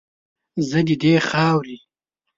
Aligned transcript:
زه 0.69 0.79
ددې 0.87 1.13
خاورې 1.27 1.77